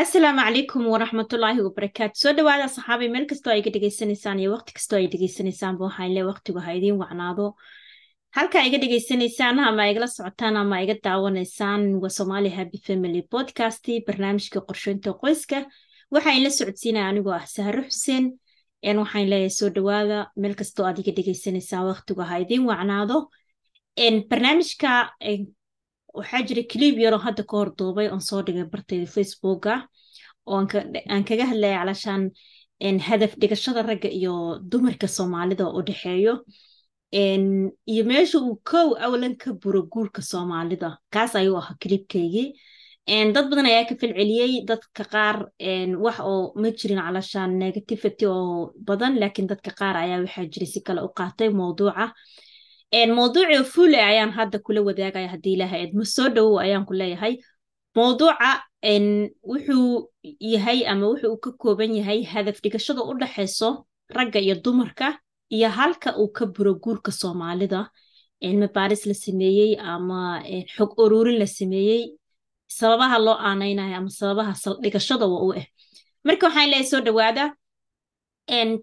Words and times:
asalaamu 0.00 0.40
calaykum 0.40 0.82
waraxmatullaahi 0.92 1.60
wabarakaatu 1.66 2.16
soo 2.22 2.32
dhawaada 2.36 2.66
saxaabi 2.74 3.06
meel 3.14 3.26
kastoo 3.30 3.52
ay 3.54 3.62
ga 3.66 3.70
dhegaysanaysaan 3.74 4.38
iyo 4.42 4.50
waqti 4.54 4.72
kastoo 4.76 4.98
ay 4.98 5.06
dhegaysanaysaanba 5.12 5.82
waxaan 5.88 6.12
le 6.16 6.22
waqtigu 6.30 6.60
ha 6.66 6.70
idiin 6.78 6.96
wacnaado. 7.02 7.46
Halka 8.36 8.58
iga 8.68 8.78
dhegaysanaysaan 8.82 9.58
ama 9.68 9.84
igala 9.92 10.06
socotaan 10.16 10.56
ama 10.62 10.76
iga 10.84 10.94
daawanaysaan 11.06 11.82
waa 12.02 12.08
somali 12.18 12.50
happy 12.58 12.78
family 12.86 13.22
podcast 13.34 13.84
barnaamijka 14.06 14.60
qorsheynta 14.68 15.10
qoyska. 15.22 15.58
Waxaan 16.14 16.42
la 16.44 16.50
socodsiinaya 16.58 17.08
anigoo 17.12 17.34
ah 17.40 17.44
sahro 17.54 17.82
xuseen 17.90 18.24
waxaan 19.02 19.26
leeyahay 19.32 19.50
soo 19.58 19.70
dhawaada. 19.76 20.18
Meel 20.40 20.54
kastoo 20.60 20.84
aad 20.88 20.98
iga 21.02 21.12
dhegaysanaysaan 21.18 21.84
waqtigu 21.90 22.22
ha 22.30 22.34
idiin 22.44 22.64
wacnaado. 22.70 23.16
Barnaamijka 24.30 24.90
waxaa 26.18 26.42
jira 26.48 26.62
clib 26.72 26.96
yaroo 27.04 27.22
hadda 27.26 27.42
ka 27.50 27.54
horduubay 27.60 28.06
oon 28.12 28.20
soo 28.28 28.40
dhigay 28.46 28.66
bartayda 28.72 29.06
facebooka 29.16 29.72
oo 30.50 30.58
aan 31.12 31.24
kaga 31.28 31.44
hadlaya 31.50 31.78
calashaan 31.82 32.22
hadaf 33.08 33.32
dhigashada 33.40 33.82
ragga 33.90 34.08
iyo 34.18 34.34
dumarka 34.70 35.06
soomaalida 35.16 35.64
u 35.78 35.80
dhexeeyo. 35.88 36.34
Iyo 37.92 38.02
meesha 38.10 38.38
uu 38.46 38.56
kow 38.70 38.88
awlan 39.06 39.34
ka 39.42 39.50
buro 39.62 39.82
guurka 39.92 40.20
soomaalida. 40.30 40.88
Kaas 41.14 41.32
ayuu 41.40 41.56
ahaa 41.60 41.76
clibkaygii 41.82 42.48
dad 43.34 43.46
badan 43.50 43.66
ayaa 43.70 43.84
ka 43.90 43.94
falceliyey 44.00 44.52
dadka 44.70 45.04
qaar 45.14 45.36
wax 46.04 46.16
oo 46.30 46.52
ma 46.60 46.68
jirin 46.78 47.00
calashaan 47.06 47.50
negativity 47.62 48.24
oo 48.26 48.72
badan 48.88 49.12
laakiin 49.20 49.46
dadka 49.52 49.70
qaar 49.80 49.96
ayaa 50.04 50.20
waxaa 50.24 50.46
jira 50.52 50.66
si 50.72 50.80
kale 50.86 51.00
u 51.06 51.10
qaatay 51.18 51.48
mowduuca 51.58 52.06
mowduuci 52.92 53.64
fule 53.64 53.96
ayaan 54.02 54.30
hadda 54.32 54.58
kula 54.58 54.82
wadaagaya 54.82 55.28
haddii 55.28 55.52
ilaha 55.56 55.76
edma 55.78 56.04
soo 56.04 56.28
dhowow 56.28 56.60
ayaan 56.60 56.84
ku 56.86 56.92
leeyahay. 56.94 57.38
Mowduuca 57.96 58.62
wuxuu 59.42 60.08
yahay 60.40 60.86
ama 60.86 61.06
wuxuu 61.12 61.36
ka 61.40 61.50
kooban 61.52 61.94
yahay 61.96 62.22
hadaf 62.24 62.60
dhigashada 62.62 63.00
u 63.02 63.14
dhaxayso 63.18 63.86
ragga 64.10 64.40
iyo 64.40 64.54
dumarka 64.64 65.18
iyo 65.50 65.68
halka 65.68 66.16
uu 66.18 66.28
ka 66.28 66.46
buro 66.46 66.74
guurka 66.74 67.12
soomaalida. 67.12 67.90
Mabaaris 68.42 69.06
la 69.06 69.14
sameeyey 69.14 69.76
ama 69.78 70.42
xog 70.76 70.98
ururin 70.98 71.38
la 71.38 71.46
sameeyey. 71.46 72.16
Sababaha 72.68 73.18
loo 73.18 73.36
aanaynayo 73.40 73.96
ama 73.96 74.10
sababaha 74.10 74.54
saldhigashada 74.54 75.26
wa 75.26 75.38
u 75.46 75.52
ah 75.60 75.64
marka 76.24 76.46
waxaan 76.46 76.68
leeyahay 76.70 76.84
soo 76.90 77.00
dhawaada 77.00 77.44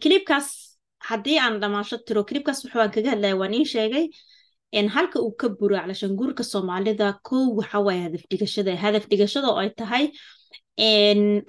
kilibkaas 0.02 0.69
haddii 1.08 1.38
aan 1.46 1.56
dhamaasho 1.62 1.98
tiro 2.08 2.22
kilibkaas 2.30 2.60
waxaan 2.66 2.92
kaga 2.96 3.10
hadlaya 3.14 3.36
waan 3.42 3.54
ii 3.60 3.66
sheegay 3.74 4.06
halka 4.96 5.18
uu 5.26 5.32
ka 5.42 5.48
buro 5.60 5.76
calashan 5.82 6.14
guurka 6.20 6.44
soomaalida 6.44 7.08
kow 7.28 7.46
waxa 7.60 7.80
waaye 7.88 8.02
hadaf 8.08 8.24
dhigashada. 8.32 8.72
Hadaf 8.84 9.04
dhigashada 9.12 9.48
oo 9.52 9.58
ay 9.64 9.70
tahay 9.80 10.06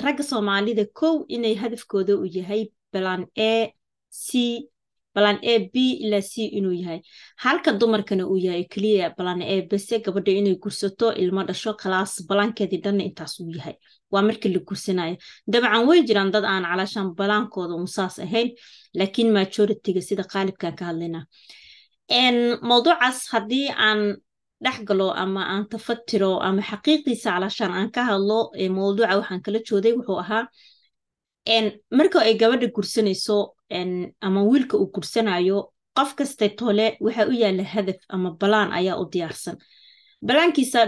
ragga 0.04 0.22
soomaalida 0.30 0.84
kow 1.00 1.24
inay 1.28 1.54
hadafkooda 1.62 2.12
uu 2.16 2.26
yahay 2.36 2.62
balan 2.92 3.26
a 3.38 3.72
c 4.08 4.28
balan 5.14 5.38
a 5.42 5.54
b 5.72 5.74
ilaa 6.04 6.22
c 6.22 6.34
inuu 6.58 6.72
yahay. 6.82 7.00
Halka 7.44 7.72
dumarkana 7.80 8.24
uu 8.26 8.38
yahay 8.46 8.64
keliya 8.72 9.14
balan 9.18 9.42
a 9.42 9.56
bese 9.70 9.98
gabadha 10.04 10.32
inay 10.40 10.54
gursato 10.62 11.12
ilmo 11.22 11.42
dhasho 11.48 11.74
khalaas 11.82 12.12
balankeedii 12.28 12.80
dhanna 12.84 13.02
intaas 13.08 13.34
uu 13.40 13.50
yahay 13.58 13.74
waa 14.12 14.22
marka 14.28 14.48
la 14.54 14.58
gursanayo. 14.68 15.16
Dabcan 15.52 15.86
way 15.88 16.00
jiraan 16.08 16.30
dad 16.34 16.44
aan 16.44 16.64
calashaan 16.70 17.08
balaankooda 17.18 17.74
un 17.82 17.86
saas 17.96 18.18
ahayn 18.26 18.48
laakiin 18.98 19.28
majoritiga 19.36 20.00
sida 20.08 20.24
qaalibkan 20.32 20.72
ka 20.78 20.84
hadlayna 20.90 21.20
mowduucaas 22.68 23.18
haddii 23.32 23.68
aan 23.86 24.00
dhex 24.64 24.78
galo 24.88 25.08
ama 25.22 25.42
aan 25.52 25.64
tafatiro 25.72 26.32
ama 26.48 26.62
xaqiiqiisa 26.70 27.30
calashaan 27.34 27.72
aan 27.78 27.90
ka 27.94 28.02
hadlo 28.10 28.38
mowduuca 28.78 29.16
waxaan 29.20 29.40
kala 29.44 29.58
jooday 29.68 29.92
wuxuu 29.98 30.18
ahaa 30.24 30.44
marka 31.98 32.18
ay 32.20 32.34
gabadha 32.40 32.66
gursanayso 32.76 33.54
ama 34.26 34.40
wiilka 34.50 34.76
uu 34.76 34.90
gursanayo 34.94 35.58
qof 35.96 36.10
kasta 36.18 36.48
tole 36.58 36.86
waxa 37.04 37.22
u 37.30 37.32
yaalla 37.42 37.64
hadaf 37.74 37.96
ama 38.14 38.30
balaan 38.40 38.70
ayaa 38.78 38.96
u 39.02 39.04
diyaarsan 39.12 39.56
balaankiisa 40.28 40.78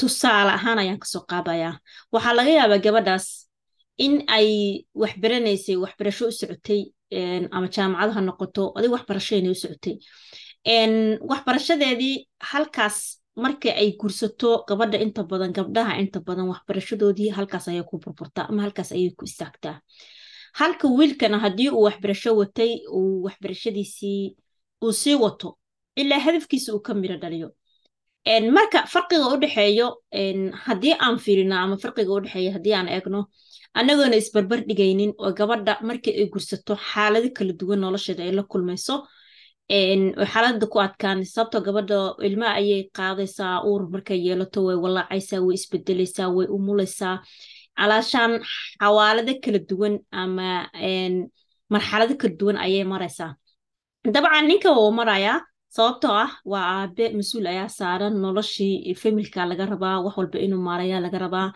tusaale 0.00 0.50
ahaan 0.58 0.78
ayaan 0.82 0.98
ka 1.02 1.06
soo 1.12 1.22
qaadayaa 1.30 1.74
waxaa 2.14 2.34
laga 2.38 2.50
yaabaa 2.58 2.78
gabadhaas 2.86 3.26
in 4.04 4.14
ay 4.36 4.48
waxbaranaysay 5.02 5.76
waxbarasho 5.84 6.24
u 6.30 6.32
socotay 6.40 6.80
ama 7.56 7.68
jaamacad 7.74 8.10
ha 8.16 8.20
noqoto 8.28 8.62
adig 8.78 8.90
waxbarashadeenay 8.96 9.52
u 9.56 9.60
socotay. 9.62 9.96
Waxbarashadeedii 11.30 12.28
halkaas 12.50 12.96
marka 13.36 13.68
ay 13.80 13.88
gursato 14.00 14.64
gabadha 14.68 14.98
inta 15.04 15.22
badan 15.30 15.52
gabdhaha 15.52 15.98
inta 16.02 16.20
badan 16.20 16.48
waxbarashadoodii 16.52 17.30
halkaas 17.36 17.68
ayay 17.68 17.84
ku 17.90 17.98
burburtaa 17.98 18.46
ama 18.50 18.62
halkaas 18.62 18.92
ayay 18.92 19.10
ku 19.18 19.24
istaagtaa 19.24 19.76
halka 20.60 20.88
wiilkana 20.88 21.38
haddii 21.44 21.68
uu 21.70 21.82
waxbarasho 21.88 22.30
watay 22.40 22.72
uu 22.96 23.22
waxbarashadiisii 23.26 24.36
uu 24.84 24.92
sii 24.92 25.14
wato 25.24 25.58
ilaa 25.96 26.18
hadafkiisa 26.26 26.74
uu 26.74 26.80
ka 26.86 26.94
miro 26.94 27.16
dhaliyo 27.22 27.48
marka 28.26 28.86
farqiga 28.92 29.26
u 29.32 29.36
dhexeeyo 29.42 29.86
haddii 30.66 30.94
aan 31.00 31.18
fiirino 31.24 31.54
ama 31.56 31.76
farqiga 31.76 32.12
u 32.12 32.20
dhexeeyo 32.20 32.50
haddii 32.56 32.74
aan 32.78 32.88
eegno 32.88 33.20
annagoona 33.78 34.16
isbarbar 34.16 34.60
dhigaynin 34.68 35.12
oo 35.18 35.32
gabadha 35.32 35.78
markii 35.88 36.14
ay 36.20 36.26
gursato 36.32 36.74
xaalado 36.90 37.28
kala 37.36 37.52
duwan 37.60 37.80
nolosheeda 37.80 38.22
ay 38.24 38.32
la 38.38 38.42
kulmayso 38.42 38.94
xaalada 40.32 40.66
ku 40.72 40.78
adkaanay 40.86 41.24
sababtoo 41.34 41.60
gabadha 41.66 41.98
ilma 42.28 42.48
ayay 42.60 42.82
qaadaysaa 42.98 43.62
uur 43.68 43.82
markay 43.94 44.18
yeelato 44.26 44.64
way 44.66 44.76
walaacaysaa 44.84 45.40
way 45.46 45.54
isbedelaysaa 45.58 46.28
way 46.36 46.46
umulaysaa. 46.56 47.16
Calaashaan 47.78 48.32
xawaalado 48.80 49.32
kala 49.44 49.58
duwan 49.68 49.94
ama 50.10 50.48
marxalado 51.72 52.14
kala 52.20 52.34
duwan 52.40 52.56
ayay 52.66 52.84
maraysaa. 52.92 53.30
Dabcan 54.14 54.46
ninka 54.48 54.70
wuu 54.76 54.92
marayaa 54.98 55.38
sababtoo 55.76 56.14
ah 56.24 56.30
waa 56.52 56.64
aabe 56.76 57.04
mas'uul 57.18 57.46
ayaa 57.52 57.68
saaran 57.78 58.14
noloshii 58.24 58.94
familka 59.02 59.46
laga 59.50 59.64
rabaa 59.72 59.96
wax 60.04 60.14
walba 60.18 60.38
inuu 60.46 60.62
maaraya 60.68 61.00
laga 61.06 61.18
rabaa. 61.24 61.48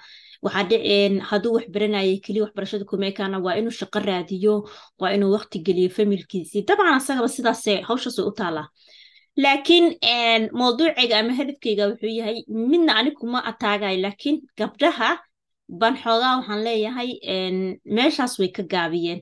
Waxaa 0.44 0.64
dhiceen 0.70 1.14
hadduu 1.30 1.52
wax 1.56 1.64
baranayay 1.74 2.16
keliya 2.24 2.44
waxbarashada 2.44 2.84
kumeekaana 2.90 3.38
waa 3.44 3.54
inuu 3.60 3.74
shaqo 3.80 3.98
raadiyo 4.10 4.54
waa 5.00 5.12
inuu 5.16 5.30
waqti 5.36 5.58
geliyo 5.66 5.90
familkiisii. 5.98 6.62
Dabcan 6.68 6.94
asagaba 7.00 7.28
sidaase 7.36 7.72
hawshaas 7.88 8.18
way 8.18 8.26
u 8.30 8.34
taalaa 8.40 8.68
laakiin 9.44 9.86
mowduucayga 10.60 11.14
ama 11.20 11.32
hadafkayga 11.40 11.84
wuxuu 11.90 12.12
yahay 12.18 12.38
midna 12.70 12.92
anigu 13.00 13.26
ma 13.32 13.40
ataagayo 13.50 13.98
laakiin 14.06 14.36
gabdhaha 14.58 15.10
ban 15.80 15.94
xoogaa 16.02 16.32
waxaan 16.38 16.60
leeyahay 16.66 17.10
meeshaas 17.96 18.32
way 18.40 18.48
ka 18.56 18.62
gaabiyeen 18.72 19.20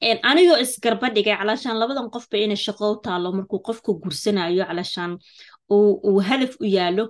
anigoo 0.00 0.56
isgarba 0.64 1.10
dhigay 1.14 1.36
calashaan 1.36 1.78
labadan 1.78 2.10
qofba 2.14 2.36
inay 2.44 2.56
shaqo 2.56 2.84
u 2.94 3.00
taalo 3.04 3.32
markuu 3.32 3.60
qofku 3.68 4.00
gursanayo 4.02 4.64
calashaan 4.70 5.18
uu 5.70 6.20
hadaf 6.28 6.56
u 6.60 6.64
yaalo. 6.64 7.04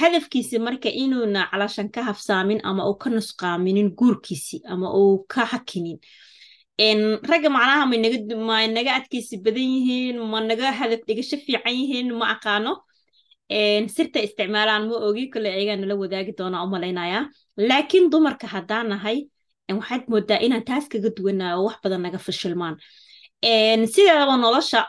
Hadafkiisi 0.00 0.58
marka 0.58 0.88
inuuna 0.88 1.48
calashaan 1.50 1.90
ka 1.94 2.02
hafsaamin 2.02 2.60
ama 2.64 2.88
uu 2.88 2.96
ka 3.02 3.10
nusqaaminin 3.10 3.90
guurkiisi 3.98 4.62
ama 4.72 4.88
uu 5.00 5.26
ka 5.28 5.44
hakinin. 5.44 5.98
Ragga 7.30 7.48
macnaha 7.56 7.84
ma 8.48 8.66
naga 8.66 8.92
adkaysi 8.98 9.36
badan 9.44 9.68
yihiin 9.74 10.16
ma 10.32 10.40
naga 10.40 10.72
hadaf 10.72 11.00
dhigasho 11.06 11.36
fiican 11.44 11.74
yihiin 11.80 12.08
ma 12.16 12.32
aqaano. 12.34 12.72
Sirta 13.94 14.18
isticmaalaan 14.26 14.88
ma 14.88 14.96
ogi 15.08 15.28
kale 15.32 15.48
ayagaa 15.52 15.76
nala 15.76 15.94
wadaagi 16.02 16.32
doonaa 16.38 16.64
u 16.64 16.68
malaynayaa 16.74 17.28
laakiin 17.68 18.10
dumarka 18.10 18.46
haddaan 18.54 18.88
nahay 18.88 19.28
waxaad 19.68 20.02
moodaa 20.12 20.38
inaan 20.46 20.64
taas 20.64 20.84
kaga 20.92 21.10
duwanayo 21.16 21.56
oo 21.58 21.64
wax 21.66 21.76
badan 21.84 22.02
naga 22.02 22.18
fashilmaan 22.18 22.76
sideedaba 23.92 24.36
nolosha 24.44 24.80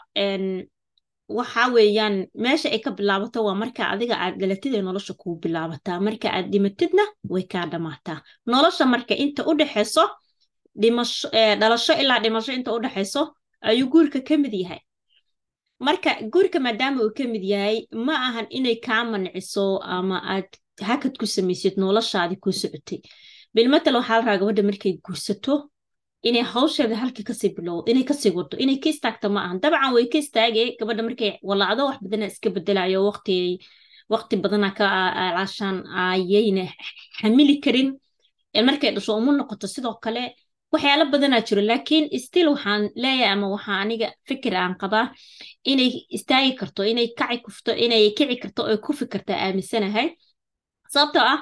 waxa 1.38 1.64
weeyaan 1.76 2.16
meesha 2.44 2.70
ay 2.76 2.80
ka 2.86 2.92
bilaabato 2.98 3.40
waa 3.48 3.56
marka 3.64 3.82
adiga 3.94 4.16
aad 4.24 4.36
dhalatid 4.42 4.74
ay 4.76 4.82
nolosha 4.82 5.14
kuu 5.22 5.36
bilaabataa. 5.44 6.00
Marka 6.08 6.28
aad 6.36 6.46
dhimatidna 6.52 7.04
way 7.34 7.44
kaa 7.54 7.66
dhammaataa 7.72 8.20
nolosha 8.54 8.86
marka 8.94 9.14
inta 9.24 9.42
u 9.50 9.54
dhexayso 9.60 10.04
dhalasho 11.62 11.94
ilaa 12.02 12.20
dhimasho 12.24 12.52
inta 12.54 12.72
u 12.76 12.80
dhexayso 12.84 13.22
ayuu 13.62 13.90
guurka 13.94 14.20
ka 14.28 14.38
mid 14.38 14.54
yahay. 14.54 14.80
Marka 15.80 16.10
guurka 16.34 16.60
maadaama 16.60 17.02
uu 17.04 17.12
ka 17.18 17.24
mid 17.34 17.44
yahay 17.54 17.78
ma 18.06 18.14
ahan 18.28 18.48
inay 18.58 18.76
kaa 18.88 19.04
manciso 19.12 19.66
ama 19.96 20.18
aad 20.34 20.50
hakad 20.90 21.14
ku 21.20 21.26
samaysid 21.36 21.74
noloshaadii 21.84 22.40
kuu 22.44 22.52
socotay 22.62 23.00
bilmatal 23.56 23.96
waxaa 24.00 24.18
la 24.20 24.22
rabaa 24.26 24.38
gabadha 24.42 24.64
markay 24.70 24.94
guursato 25.06 25.54
inay 26.28 26.44
hawsheeda 26.54 26.96
halkii 27.02 27.26
ka 27.30 27.34
sii 27.40 27.52
bilowdo 27.58 27.88
inay 27.92 28.04
ka 28.10 28.14
sii 28.22 28.32
wado 28.38 28.56
inay 28.64 28.78
ka 28.84 28.90
istaagto 28.94 29.28
ma 29.36 29.40
ahan. 29.46 29.58
Dabcan 29.64 29.94
way 29.96 30.06
ka 30.14 30.18
istaagay 30.24 30.68
gabadha 30.80 31.04
markay 31.08 31.32
walaacdo 31.50 31.82
wax 31.90 31.98
badana 32.04 32.26
iska 32.32 32.50
bedelayo 32.56 33.00
waqti 34.14 34.36
badana 34.44 34.70
ka 34.78 34.86
caashaan 35.36 35.78
ayayna 36.02 36.64
xamili 37.20 37.56
karin. 37.66 37.90
Markay 38.68 38.92
dhasho 38.96 39.12
uma 39.20 39.32
noqoto 39.38 39.68
sidoo 39.74 39.96
kale 40.04 40.24
waxyaalo 40.74 41.06
badanaa 41.14 41.42
jiro 41.48 41.62
laakiin 41.70 42.06
still 42.26 42.48
waxaan 42.54 42.82
leeyahay 43.04 43.32
ama 43.34 43.48
waxaa 43.56 43.78
aniga 43.84 44.08
fikir 44.28 44.54
aan 44.56 44.74
qabaa 44.82 45.06
inay 45.72 45.92
istaagi 46.18 46.52
karto 46.60 46.82
inay 46.92 47.08
kaci 47.20 47.38
kufto 47.46 47.72
inay 47.86 48.04
kici 48.18 48.36
karto 48.44 48.62
oy 48.70 48.78
kufi 48.86 49.06
karta 49.14 49.34
aaminsanahay. 49.46 50.08
Sababtoo 50.94 51.26
ah 51.34 51.40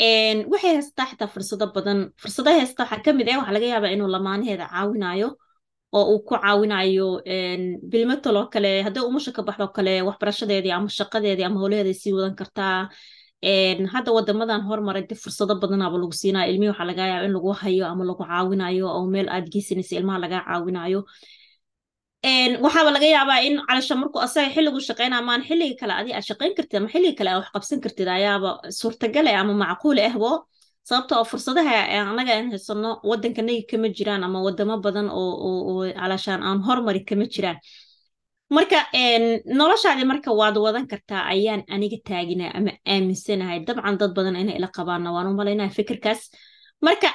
waxay 0.00 0.72
haysataa 0.74 1.06
xitaa 1.10 1.28
fursado 1.34 1.66
badan. 1.74 1.98
Fursadaha 2.22 2.56
haysataa 2.60 2.84
waxaa 2.84 3.04
ka 3.04 3.12
mid 3.12 3.28
ah 3.28 3.38
waxaa 3.40 3.54
laga 3.56 3.66
yaabaa 3.72 3.92
inuu 3.94 4.08
lamaanaheeda 4.08 4.66
caawinayo 4.72 5.28
oo 5.92 6.04
uu 6.12 6.20
ku 6.28 6.34
caawinayo 6.38 7.08
bilmetal 7.90 8.36
oo 8.36 8.46
kale 8.54 8.82
hadday 8.86 9.02
umusha 9.08 9.32
ka 9.36 9.42
baxdo 9.42 9.68
kale 9.76 10.02
waxbarashadeedii 10.08 10.72
ama 10.72 10.88
shaqadeedii 10.98 11.44
ama 11.44 11.60
howlaheeday 11.60 11.94
sii 12.02 12.12
wadan 12.16 12.34
kartaa. 12.40 12.88
Hadda 13.92 14.10
wadamadan 14.16 14.62
hormaray 14.68 15.04
de 15.10 15.14
fursado 15.14 15.54
badanaaba 15.62 15.96
lagu 15.98 16.12
siinaya 16.12 16.48
ilmihi 16.52 16.70
waxaa 16.72 16.88
laga 16.90 17.04
yaaba 17.12 17.24
in 17.28 17.32
lagu 17.36 17.52
hayo 17.62 17.84
ama 17.92 18.04
lagu 18.04 18.24
caawinayo 18.24 18.86
oo 18.96 19.06
meel 19.14 19.28
aad 19.28 19.46
geysanaysa 19.52 19.96
ilmaha 20.00 20.18
laga 20.24 20.38
caawinayo 20.48 21.00
waxaaba 22.24 22.90
laga 22.92 23.06
yaabaa 23.16 23.40
in 23.46 23.54
calasha 23.68 23.94
markuu 23.96 24.20
asaga 24.20 24.50
xilligu 24.54 24.80
shaqeyna 24.88 25.22
maan 25.28 25.42
xilliga 25.48 25.76
kale 25.80 25.92
adi 26.00 26.12
aad 26.12 26.24
shaqeyn 26.30 26.52
kartid 26.56 26.76
ama 26.78 26.88
xilliga 26.92 27.16
kale 27.18 27.30
aad 27.30 27.40
wax 27.42 27.50
qabsan 27.54 27.80
kartid 27.84 28.08
ayaaba 28.08 28.50
suurtagale 28.80 29.32
ama 29.40 29.54
macquule 29.54 30.02
ahbo. 30.10 30.46
Sababta 30.88 31.18
oo 31.18 31.24
fursadaha 31.24 31.76
anaga 32.12 32.32
aan 32.36 32.50
haysano 32.52 32.90
waddankanaga 33.10 33.62
kama 33.70 33.88
jiraan 33.96 34.22
ama 34.24 34.38
wadamo 34.46 34.76
badan 34.84 35.08
oo 35.10 35.84
calashaan 36.00 36.42
aan 36.42 36.58
hormari 36.66 37.04
kama 37.08 37.24
jiraan. 37.34 37.58
Marka 38.56 38.78
noloshaadi 39.60 40.04
marka 40.12 40.30
waad 40.40 40.56
wadan 40.64 40.86
kartaa 40.92 41.22
ayaan 41.32 41.62
aniga 41.74 41.98
taagina 42.08 42.46
ama 42.58 42.72
aaminsanahay. 42.92 43.58
Dabcan 43.66 43.96
dad 44.00 44.12
badan 44.18 44.36
inay 44.42 44.56
ila 44.58 44.68
qabaanna 44.76 45.08
waan 45.14 45.26
u 45.30 45.34
malaynaya 45.40 45.70
fikirkaas 45.78 46.20
marka 46.86 47.08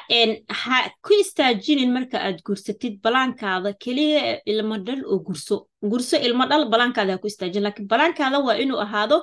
ha 0.61 0.77
ku 1.05 1.11
istaajinin 1.23 1.91
marka 1.97 2.17
aad 2.27 2.37
gursatid 2.47 2.93
balaankaada 3.05 3.69
keliya 3.83 4.21
ilmo 4.51 4.75
dhal 4.85 5.01
oo 5.11 5.19
gurso 5.27 5.55
gurso 5.91 6.15
ilmo 6.27 6.43
dhal 6.51 6.63
balaankaada 6.73 7.11
ha 7.13 7.21
ku 7.23 7.27
istaajin 7.31 7.63
laakiin 7.65 7.87
balaankaada 7.93 8.37
waa 8.47 8.57
inuu 8.63 8.79
ahaado 8.85 9.17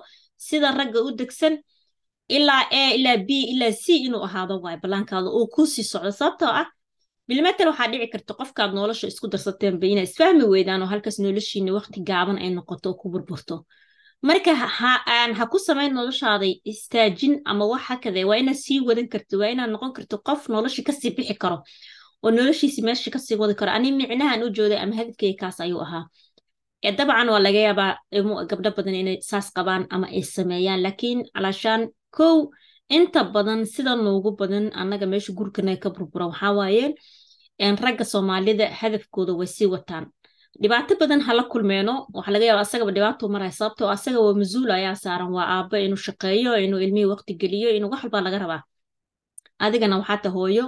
sida 0.46 0.68
ragga 0.78 1.00
u 1.06 1.10
degsan 1.20 1.54
ilaa 2.36 2.62
a 2.80 2.82
ilaa 2.98 3.16
b 3.28 3.30
ilaa 3.54 3.72
c 3.82 3.84
inuu 4.06 4.22
ahaado 4.28 4.54
waay 4.64 4.76
balaankaada 4.84 5.28
uu 5.38 5.46
ku 5.54 5.62
sii 5.72 5.84
socdo. 5.92 6.10
Sababtoo 6.20 6.52
ah 6.62 6.66
bilmetal 7.28 7.68
waxaa 7.70 7.88
dhici 7.92 8.08
karta 8.14 8.32
qofkaad 8.38 8.70
nolosha 8.76 9.06
isku 9.12 9.26
darsateenba 9.32 9.86
inaa 9.92 10.06
isfahmi 10.10 10.44
weydaan 10.52 10.82
oo 10.82 10.88
halkaas 10.92 11.18
noloshiina 11.24 11.70
waqti 11.78 11.98
gaaban 12.10 12.38
ay 12.42 12.50
noqoto 12.56 12.86
oo 12.90 12.96
ku 13.00 13.06
burburto 13.12 13.56
marka 14.22 14.52
ha 14.54 15.44
ku 15.52 15.58
samayn 15.58 15.92
noloshaaday 15.98 16.52
istaajin 16.72 17.40
ama 17.50 17.64
wax 17.72 17.82
hakade 17.88 18.24
waa 18.28 18.38
inaad 18.42 18.56
sii 18.64 18.80
wadan 18.88 19.08
karto 19.12 19.38
waa 19.40 19.50
inaad 19.54 19.70
noqon 19.74 19.92
karto 19.96 20.16
qof 20.26 20.48
noloshii 20.48 20.84
ka 20.88 20.92
sii 20.92 21.10
bixi 21.16 21.34
karo 21.42 21.58
oo 22.24 22.30
noloshiisi 22.30 22.82
meesha 22.86 23.10
ka 23.10 23.18
sii 23.18 23.36
wadi 23.40 23.54
karo. 23.54 23.70
Ani 23.72 23.92
micnahan 23.92 24.42
u 24.46 24.48
jooday 24.56 24.78
ama 24.78 24.94
hadafkeyga 24.96 25.38
kaas 25.40 25.58
ayuu 25.60 25.80
ahaa. 25.86 26.04
Dabcan 26.82 27.28
waa 27.34 27.42
laga 27.46 27.60
yaabaa 27.66 27.92
gabdho 28.50 28.70
badan 28.76 28.94
inay 28.94 29.18
saas 29.30 29.50
qabaan 29.56 29.86
ama 29.94 30.06
ay 30.06 30.22
sameeyaan 30.22 30.82
laakiin 30.82 31.18
calaashaan 31.34 31.82
kow 32.16 32.50
inta 32.96 33.24
badan 33.34 33.66
sida 33.66 33.92
noogu 33.96 34.30
badan 34.40 34.70
annaga 34.80 35.06
meesha 35.06 35.32
gurkana 35.38 35.76
ka 35.82 35.90
burbura 35.90 36.26
waxaa 36.30 36.52
waaye 36.58 36.94
ragga 37.84 38.04
soomaalida 38.04 38.66
hadafkooda 38.80 39.32
way 39.38 39.46
sii 39.56 39.66
wataan 39.74 40.04
dhibaato 40.60 40.94
badan 41.00 41.20
hala 41.26 41.42
kulmeeno. 41.52 41.94
Waxaa 42.14 42.32
laga 42.34 42.44
yaaba 42.48 42.62
asagaba 42.66 42.92
dhibaatuu 42.96 43.28
maraya 43.34 43.52
sababtoo 43.52 43.88
asaga 43.96 44.18
waa 44.20 44.34
masuul 44.40 44.70
ayaa 44.70 44.94
saaran 45.04 45.30
waa 45.36 45.46
aabbo 45.54 45.76
inuu 45.76 45.96
shaqeeyo 46.06 46.52
inuu 46.66 46.80
ilmihii 46.84 47.10
waqti 47.12 47.32
geliyo 47.40 47.70
inuu 47.76 47.90
wax 47.92 48.02
walbaa 48.04 48.20
laga 48.26 48.38
rabaa. 48.44 48.62
Adigana 49.64 49.96
waxaa 50.00 50.22
ta 50.24 50.28
hooyo 50.36 50.64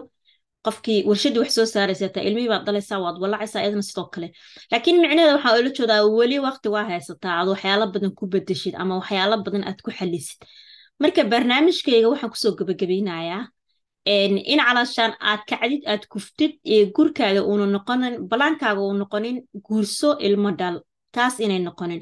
qofkii 0.65 1.05
warshadii 1.09 1.41
wax 1.43 1.51
soo 1.57 1.67
saaraysa 1.75 2.09
taa 2.15 2.25
ilmihii 2.29 2.49
baad 2.53 2.65
dhalaysaa 2.67 2.99
waad 3.05 3.17
walacaysaa 3.23 3.61
iyadana 3.63 3.83
sidoo 3.89 4.07
kale. 4.15 4.29
Laakiin 4.71 4.97
micnaheeda 5.03 5.35
waxaa 5.37 5.53
oola 5.57 5.71
jeedaa 5.79 6.03
weli 6.19 6.39
waqti 6.47 6.69
waa 6.75 6.85
haysataa 6.91 7.33
aad 7.39 7.49
waxyaalo 7.55 7.87
badan 7.95 8.13
ku 8.19 8.25
bedeshid 8.33 8.75
ama 8.83 8.93
waxyaalo 9.01 9.37
badan 9.47 9.63
aad 9.69 9.79
ku 9.85 9.91
xalisid 9.99 10.41
marka 11.03 11.21
barnaamijkayga 11.33 12.09
waxaan 12.13 12.31
ku 12.33 12.39
soo 12.43 12.53
gabagabeynayaa 12.59 13.43
in 14.07 14.59
calaashaan 14.67 15.13
aad 15.31 15.41
kacdid 15.51 15.83
aad 15.93 16.03
kuftid 16.13 16.53
gurkaaga 16.97 17.41
uuna 17.51 17.67
noqonin 17.77 18.15
balaankaaga 18.31 18.81
uu 18.87 18.93
noqonin 19.03 19.37
guurso 19.67 20.11
ilmo 20.29 20.51
dhal 20.61 20.77
taas 21.17 21.35
inay 21.45 21.59
noqonin 21.69 22.01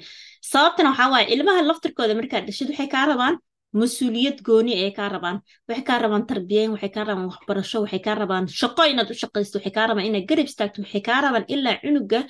sababtana 0.52 0.88
waxaa 0.90 1.10
waaye 1.12 1.26
ilmaha 1.34 1.60
laftirkooda 1.70 2.14
markaad 2.20 2.44
dhashid 2.48 2.68
waxay 2.70 2.88
kaa 2.94 3.06
rabaan 3.10 3.36
mas'uuliyad 3.80 4.38
gooni 4.48 4.72
ay 4.84 4.90
kaa 4.98 5.08
rabaan 5.14 5.38
waxay 5.68 5.84
kaa 5.88 5.98
rabaan 6.04 6.24
tarbiyeyn 6.30 6.70
waxay 6.74 6.90
kaa 6.96 7.04
rabaan 7.08 7.28
waxbarasho 7.30 7.78
waxay 7.84 8.00
kaa 8.06 8.16
rabaan 8.22 8.44
shaqo 8.60 8.82
inaad 8.92 9.08
u 9.12 9.14
shaqaysto 9.22 9.54
waxay 9.58 9.72
kaa 9.76 9.86
rabaan 9.90 10.06
inaad 10.10 10.26
garab 10.30 10.46
istaagto 10.50 10.78
waxay 10.84 11.02
kaa 11.08 11.20
rabaan 11.24 11.44
ilaa 11.54 11.76
cunuga 11.82 12.20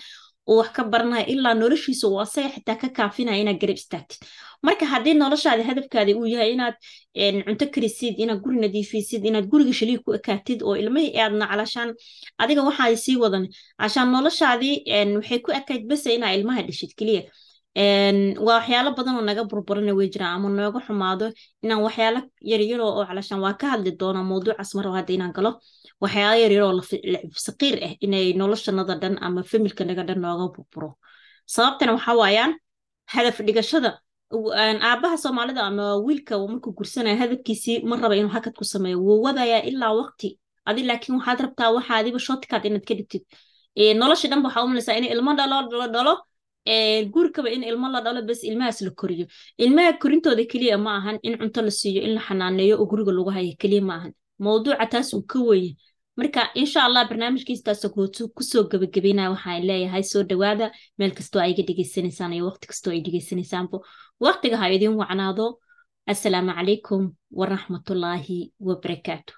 uu 0.51 0.57
wax 0.61 0.71
ka 0.77 0.83
baranaya 0.93 1.27
ilaa 1.33 1.55
noloshiisa 1.63 2.05
uu 2.09 2.21
asaga 2.25 2.49
xitaa 2.55 2.77
ka 2.83 2.89
kaafinaya 2.97 3.39
inaad 3.43 3.59
garab 3.63 3.77
istaagtid. 3.83 4.21
Marka 4.67 4.87
haddii 4.93 5.15
noloshaadi 5.15 5.63
hadafkaadi 5.71 6.13
uu 6.15 6.27
yahay 6.35 6.51
inaad 6.57 6.75
cunto 7.47 7.67
karisid 7.75 8.15
inaad 8.23 8.41
guri 8.45 8.59
nadiifisid 8.65 9.23
inaad 9.31 9.47
guriga 9.53 9.73
shaliig 9.79 10.01
ku 10.05 10.11
ekaatid 10.19 10.59
oo 10.67 10.75
ilmihii 10.83 11.19
aadna 11.23 11.47
calashaan 11.53 11.91
adiga 12.43 12.63
waxaad 12.69 12.97
sii 13.05 13.17
wadan 13.23 13.45
calashaan 13.79 14.09
noloshaadii 14.17 14.75
waxay 15.19 15.39
ku 15.45 15.51
ekayd 15.61 15.83
base 15.91 16.09
inaa 16.17 16.33
ilmaha 16.37 16.63
dhishid 16.69 16.93
keliya 16.99 17.23
waa 17.77 18.57
waxyaalo 18.59 18.91
badan 18.97 19.17
oo 19.17 19.23
naga 19.25 19.45
burburana 19.45 19.93
way 19.99 20.09
jiraan 20.13 20.37
ama 20.37 20.49
nooga 20.49 20.81
xumaado 20.87 21.27
inaan 21.65 21.83
waxyaalo 21.87 22.21
yaryaroo 22.51 22.91
oo 22.99 23.05
calashaan 23.09 23.41
waa 23.41 23.55
ka 23.61 23.67
hadli 23.73 23.91
doonaa 24.01 24.23
mawduucaas 24.31 24.75
mar 24.77 24.87
hadda 24.99 25.13
inaan 25.17 25.33
galo. 25.33 25.51
Waxyaalo 26.03 26.37
yaryaroo 26.45 26.83
saqiir 27.47 27.77
ah 27.87 27.93
inay 28.05 28.33
noloshanada 28.41 28.95
dhan 29.03 29.15
ama 29.27 29.43
familkanaga 29.43 30.03
dhan 30.09 30.21
nooga 30.21 30.47
burburo. 30.55 30.99
Sababtana 31.55 31.93
waxaa 31.97 32.17
waayaan 32.23 32.53
hadaf 33.15 33.37
dhigashada 33.47 33.91
aabaha 34.89 35.17
soomaalida 35.25 35.63
ama 35.71 35.85
wiilka 36.07 36.35
markuu 36.53 36.73
gursanaya 36.79 37.17
hadafkiisii 37.23 37.85
ma 37.89 37.97
raba 37.97 38.15
inuu 38.21 38.33
hakad 38.37 38.55
ku 38.61 38.65
sameeyo. 38.65 38.99
Wuu 39.07 39.23
wadayaa 39.27 39.63
ilaa 39.71 39.93
waqti. 40.01 40.29
Adi 40.69 40.83
laakiin 40.89 41.17
waxaad 41.19 41.39
rabtaa 41.45 41.71
waxaadiba 41.77 42.19
shortcut 42.27 42.65
inaad 42.69 42.85
ka 42.89 42.95
dhigtid. 42.99 43.23
Nolosha 44.01 44.29
dhanba 44.29 44.49
waxaa 44.49 44.65
umalaysaa 44.67 44.97
in 45.01 45.05
ilmo 45.15 45.33
dhalo 45.39 45.57
dhalo 45.71 45.87
dhalo 45.95 46.15
gurikaba 46.67 47.51
in 47.51 47.63
ilmo 47.65 47.89
la 47.89 48.01
dhalo 48.01 48.23
bes 48.23 48.45
ilmahaas 48.45 48.81
la 48.83 48.91
koriyo. 48.91 49.27
Ilmaha 49.59 49.93
korintooda 49.99 50.45
keliya 50.47 50.79
ma 50.79 50.97
ahan 50.99 51.19
in 51.23 51.39
cunto 51.39 51.63
la 51.63 51.71
siiyo 51.71 52.03
in 52.03 52.15
la 52.15 52.21
xanaaneeyo 52.21 52.77
oo 52.81 52.87
guriga 52.87 53.13
lagu 53.13 53.31
hayo 53.31 53.53
keliya 53.59 53.83
ma 53.83 53.95
ahan. 53.95 54.13
Mawduuca 54.39 54.87
taas 54.91 55.15
uu 55.15 55.23
ka 55.23 55.39
weye 55.39 55.77
marka 56.17 56.51
insha 56.55 56.85
allah 56.85 57.09
barnaamijkiistaas 57.09 57.83
ku 58.37 58.43
soo 58.43 58.65
gabagabeynaya 58.71 59.31
waxaan 59.35 59.63
leeyahay. 59.69 60.03
Soo 60.03 60.23
dhawaada 60.23 60.73
meel 60.99 61.13
kastoo 61.19 61.41
ay 61.43 61.51
iga 61.53 61.63
dhegeysanaysaan 61.69 62.33
iyo 62.33 62.45
waqti 62.51 62.67
kastoo 62.71 62.93
ay 62.93 63.01
dhegeysanaysaanbo 63.01 63.77
waqtiga 64.21 64.57
ha 64.61 64.69
idin 64.71 64.95
wacnaado. 65.01 65.59
Assalaamu 66.07 66.53
calaykum 66.59 67.03
waraxmatullaahi 67.39 68.53
wabarakaatu 68.61 69.33